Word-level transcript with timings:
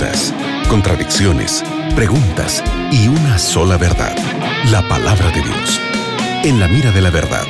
dudas, 0.00 0.34
contradicciones, 0.68 1.62
preguntas 1.94 2.64
y 2.90 3.08
una 3.08 3.38
sola 3.38 3.76
verdad, 3.76 4.16
la 4.70 4.86
palabra 4.88 5.30
de 5.30 5.42
Dios. 5.42 5.80
En 6.42 6.58
la 6.58 6.68
mira 6.68 6.90
de 6.90 7.02
la 7.02 7.10
verdad, 7.10 7.44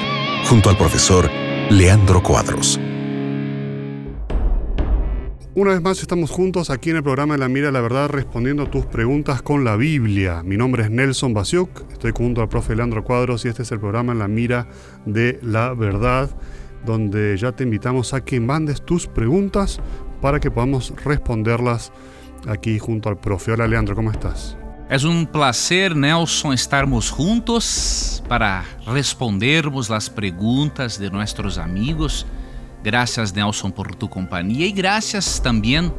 junto 0.49 0.69
al 0.69 0.77
profesor 0.77 1.31
Leandro 1.71 2.23
Cuadros. 2.23 2.81
Una 5.55 5.73
vez 5.73 5.83
más 5.83 6.01
estamos 6.01 6.31
juntos 6.31 6.71
aquí 6.71 6.91
en 6.91 6.97
el 6.97 7.03
programa 7.03 7.35
de 7.35 7.41
la 7.41 7.49
Mira 7.49 7.67
de 7.67 7.73
la 7.73 7.81
Verdad 7.83 8.09
respondiendo 8.09 8.69
tus 8.69 8.87
preguntas 8.87 9.43
con 9.43 9.65
la 9.65 9.77
Biblia. 9.77 10.43
Mi 10.43 10.57
nombre 10.57 10.85
es 10.85 10.91
Nelson 10.91 11.35
Basiuk, 11.35 11.93
estoy 11.93 12.13
junto 12.17 12.41
al 12.41 12.49
profe 12.49 12.75
Leandro 12.75 13.05
Cuadros 13.05 13.45
y 13.45 13.49
este 13.49 13.63
es 13.63 13.71
el 13.71 13.79
programa 13.79 14.13
en 14.13 14.19
la 14.19 14.29
Mira 14.29 14.67
de 15.07 15.39
la 15.43 15.75
Verdad, 15.75 16.31
donde 16.85 17.37
ya 17.37 17.53
te 17.53 17.65
invitamos 17.65 18.13
a 18.15 18.25
que 18.25 18.41
mandes 18.41 18.83
tus 18.83 19.07
preguntas 19.07 19.81
para 20.21 20.41
que 20.41 20.51
podamos 20.51 20.93
responderlas 21.05 21.93
aquí 22.47 22.79
junto 22.79 23.09
al 23.09 23.19
profe. 23.19 23.53
Hola 23.53 23.67
Leandro, 23.67 23.95
¿cómo 23.95 24.11
estás? 24.11 24.57
Es 24.89 25.05
un 25.05 25.27
placer, 25.27 25.95
Nelson, 25.95 26.53
estarmos 26.53 27.11
juntos 27.11 28.23
para 28.29 28.65
respondermos 28.87 29.89
las 29.89 30.11
preguntas 30.11 30.99
de 30.99 31.11
nuestros 31.11 31.59
amigos 31.59 32.27
Gracias, 32.83 33.33
Nelson, 33.35 33.71
por 33.71 33.95
tu 33.95 34.09
companhia 34.09 34.67
e 34.67 34.73
graças 34.73 35.39
também, 35.39 35.93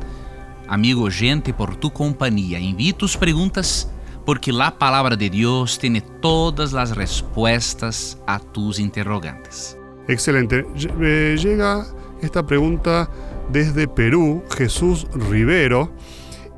amigo 0.68 1.10
gente, 1.12 1.54
por 1.54 1.76
tu 1.76 1.92
companhia. 1.92 2.60
Envie 2.60 2.92
tus 2.92 3.16
perguntas 3.16 3.88
porque 4.26 4.52
a 4.52 4.72
palavra 4.72 5.16
de 5.16 5.30
Deus 5.30 5.78
tem 5.78 6.02
todas 6.22 6.74
as 6.74 6.92
respostas 6.92 8.18
a 8.26 8.40
tus 8.40 8.80
interrogantes. 8.80 9.78
Excelente. 10.08 10.66
Eh, 11.00 11.36
llega 11.38 11.86
esta 12.20 12.44
pregunta 12.44 13.08
desde 13.50 13.88
Perú, 13.88 14.42
Jesús 14.58 15.06
Rivero, 15.14 15.92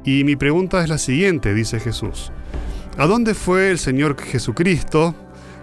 y 0.03 0.23
mi 0.23 0.35
pregunta 0.35 0.83
es 0.83 0.89
la 0.89 0.97
siguiente, 0.97 1.53
dice 1.53 1.79
Jesús. 1.79 2.31
¿A 2.97 3.07
dónde 3.07 3.33
fue 3.33 3.71
el 3.71 3.79
Señor 3.79 4.19
Jesucristo 4.21 5.15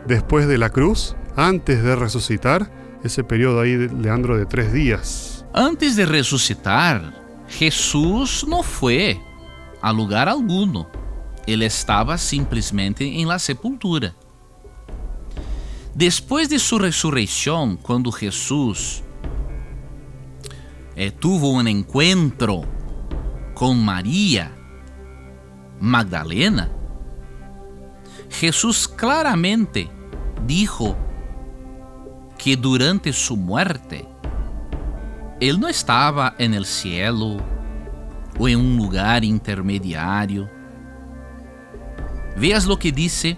después 0.06 0.48
de 0.48 0.58
la 0.58 0.70
cruz, 0.70 1.16
antes 1.36 1.82
de 1.82 1.96
resucitar? 1.96 2.70
ese 3.02 3.24
periodo 3.24 3.60
ahí, 3.60 3.76
Leandro, 3.88 4.36
de 4.36 4.46
tres 4.46 4.72
días. 4.72 5.44
Antes 5.52 5.96
de 5.96 6.06
resucitar, 6.06 7.14
Jesús 7.48 8.44
no 8.46 8.62
fue 8.62 9.18
a 9.80 9.92
lugar 9.92 10.28
alguno. 10.28 10.88
Ele 11.46 11.64
estava 11.64 12.16
simplesmente 12.18 13.04
em 13.04 13.26
la 13.26 13.38
sepultura. 13.38 14.14
Depois 15.94 16.48
de 16.48 16.58
sua 16.58 16.82
ressurreição, 16.82 17.76
quando 17.76 18.12
Jesus 18.12 19.02
eh, 20.94 21.10
tuvo 21.10 21.52
um 21.52 21.66
encontro 21.66 22.64
com 23.60 23.74
Maria 23.74 24.50
Magdalena, 25.78 26.70
Jesus 28.30 28.88
claramente 28.88 29.90
dijo 30.46 30.96
que 32.38 32.56
durante 32.56 33.12
su 33.12 33.36
muerte 33.36 34.08
él 35.40 35.60
no 35.60 35.68
estaba 35.68 36.36
en 36.38 36.54
el 36.54 36.64
cielo 36.64 37.36
o 38.38 38.48
en 38.48 38.60
un 38.60 38.78
lugar 38.78 39.24
intermediario. 39.24 40.48
Veas 42.38 42.64
lo 42.64 42.78
que 42.78 42.90
dice 42.90 43.36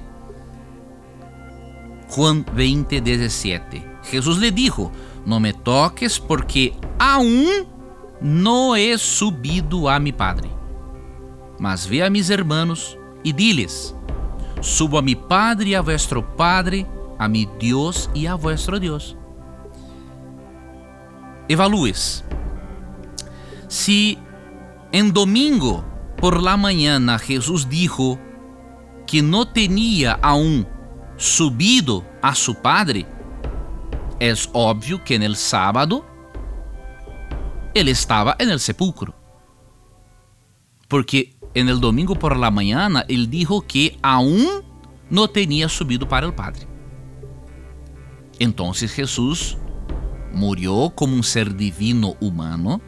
Juan 2.11 2.47
20, 2.55 3.01
17. 3.01 3.91
Jesús 4.05 4.39
le 4.39 4.53
dijo, 4.53 4.93
no 5.27 5.41
me 5.41 5.53
toques 5.53 6.21
porque 6.21 6.77
aún 7.01 7.72
no 8.23 8.77
he 8.77 8.97
subido 8.97 9.89
a 9.89 9.99
mi 9.99 10.13
Padre. 10.13 10.49
Mas 11.59 11.87
ve 11.87 12.03
a 12.03 12.11
mis 12.11 12.31
hermanos 12.31 12.97
y 13.23 13.33
diles, 13.33 13.95
subo 14.61 14.99
a 14.99 15.03
mi 15.03 15.15
Padre 15.15 15.71
y 15.71 15.75
a 15.75 15.81
vuestro 15.81 16.25
Padre, 16.37 16.87
a 17.19 17.29
mi 17.29 17.49
Deus 17.61 18.09
e 18.15 18.27
a 18.27 18.35
vuestro 18.35 18.79
Deus. 18.79 19.17
Evalúes. 21.49 22.25
Se 23.69 24.19
em 24.93 25.11
domingo 25.11 25.85
por 26.17 26.41
la 26.41 26.57
mañana 26.57 27.19
Jesus 27.19 27.69
dijo 27.69 28.19
que 29.07 29.23
não 29.23 29.45
tinha 29.47 30.19
aún 30.23 30.67
subido 31.17 32.05
a 32.21 32.35
su 32.35 32.55
Padre, 32.55 33.07
é 34.21 34.33
óbvio 34.53 34.99
que 34.99 35.19
no 35.19 35.35
sábado 35.35 36.05
ele 37.75 37.91
estava 37.91 38.37
en 38.39 38.51
el 38.51 38.61
sepulcro. 38.61 39.15
Porque 40.89 41.37
en 41.55 41.69
el 41.69 41.81
domingo 41.81 42.15
por 42.15 42.37
la 42.37 42.51
mañana 42.51 43.05
ele 43.09 43.27
dijo 43.27 43.63
que 43.63 43.99
aún 44.03 44.63
não 45.11 45.29
tinha 45.29 45.69
subido 45.69 46.07
para 46.07 46.29
o 46.29 46.33
Padre. 46.33 46.67
Entonces 48.39 48.93
Jesús 48.93 49.59
murió 50.33 50.91
como 50.95 51.15
un 51.15 51.23
ser 51.23 51.55
divino 51.55 52.17
humano. 52.21 52.81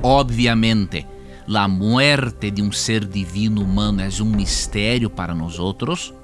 Obviamente, 0.00 1.06
la 1.46 1.68
muerte 1.68 2.50
de 2.50 2.62
un 2.62 2.72
ser 2.72 3.08
divino 3.08 3.62
humano 3.62 4.02
es 4.02 4.20
un 4.20 4.30
misterio 4.34 5.12
para 5.14 5.34
nosotros. 5.34 6.14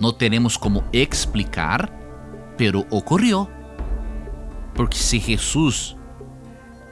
No 0.00 0.14
tenemos 0.14 0.58
como 0.58 0.84
explicar, 0.92 1.90
pero 2.58 2.84
ocurrió. 2.90 3.48
Porque 4.74 4.98
si 4.98 5.20
Jesús, 5.20 5.96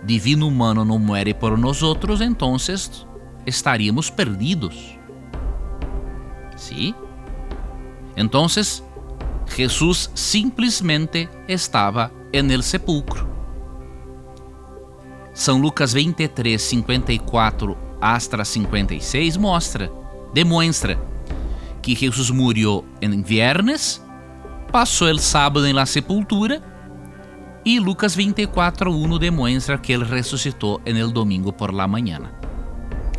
divino 0.03 0.47
humano, 0.47 0.85
no 0.85 0.99
muere 0.99 1.35
por 1.35 1.59
nosotros, 1.59 2.21
entonces 2.21 3.07
estaríamos 3.47 4.11
perdidos. 4.11 4.75
¿Sí? 6.57 6.95
Entonces, 8.17 8.83
Jesús 9.49 10.11
simplesmente 10.15 11.29
estava 11.49 12.13
en 12.33 12.51
el 12.51 12.63
sepulcro. 12.63 13.31
São 15.35 15.59
Lucas 15.59 15.95
23, 15.95 16.61
54 16.61 17.77
hasta 18.01 18.45
56 18.45 19.39
mostra, 19.39 19.91
demonstra 20.35 20.99
que 21.81 21.95
Jesus 21.95 22.31
murió 22.31 22.85
en 23.01 23.23
viernes, 23.23 24.03
passou 24.71 25.09
el 25.09 25.19
sábado 25.19 25.67
en 25.67 25.77
la 25.77 25.87
sepultura 25.87 26.72
e 27.65 27.79
Lucas 27.79 28.17
24, 28.17 28.91
1 28.91 29.19
demonstra 29.19 29.79
que 29.79 29.93
ele 29.93 30.05
ressuscitou 30.05 30.81
en 30.85 30.97
el 30.97 31.13
domingo 31.13 31.53
por 31.53 31.73
la 31.73 31.87
mañana. 31.87 32.33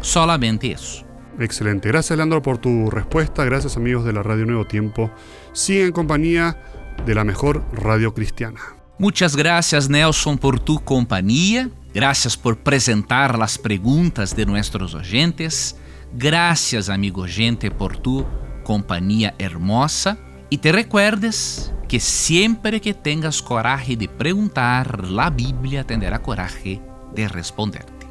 Solamente 0.01 0.67
isso. 0.67 1.05
Excelente. 1.39 1.87
Gracias, 1.87 2.15
Leandro, 2.17 2.41
por 2.41 2.57
tu 2.57 2.89
respuesta. 2.89 3.43
Gracias, 3.45 3.77
amigos 3.77 4.05
de 4.05 4.13
la 4.13 4.21
Radio 4.21 4.45
Nuevo 4.45 4.65
Tiempo. 4.65 5.09
Sigue 5.53 5.85
en 5.85 5.91
compañía 5.91 6.57
de 7.05 7.15
la 7.15 7.23
mejor 7.23 7.63
radio 7.73 8.13
cristiana. 8.13 8.59
Muchas 8.99 9.35
gracias, 9.35 9.89
Nelson, 9.89 10.37
por 10.37 10.59
tu 10.59 10.79
compañía. 10.83 11.69
Gracias 11.93 12.37
por 12.37 12.57
presentar 12.57 13.37
las 13.37 13.57
preguntas 13.57 14.35
de 14.35 14.45
nuestros 14.45 14.93
oyentes. 14.93 15.75
Gracias, 16.13 16.89
amigo 16.89 17.25
gente, 17.27 17.71
por 17.71 17.97
tu 17.97 18.25
compañía 18.63 19.33
hermosa. 19.39 20.17
Y 20.49 20.59
te 20.59 20.71
recuerdes 20.71 21.73
que 21.93 21.99
siempre 21.99 22.81
que 22.81 22.95
tengas 22.95 23.43
coraje 23.43 23.95
de 23.95 24.09
preguntar, 24.09 25.07
la 25.07 25.29
Biblia 25.29 25.83
tendrá 25.83 26.23
coraje 26.23 26.81
de 27.13 27.27
responderte. 27.27 28.07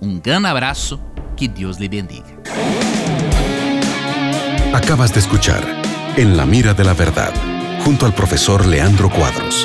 Un 0.00 0.20
gran 0.20 0.44
abrazo 0.44 0.98
que 1.36 1.46
Dios 1.46 1.78
le 1.78 1.88
bendiga. 1.88 2.26
Acabas 4.74 5.14
de 5.14 5.20
escuchar 5.20 5.62
En 6.16 6.36
la 6.36 6.44
mira 6.44 6.74
de 6.74 6.82
la 6.82 6.92
verdad, 6.92 7.32
junto 7.84 8.04
al 8.04 8.14
profesor 8.14 8.66
Leandro 8.66 9.08
Cuadros. 9.08 9.64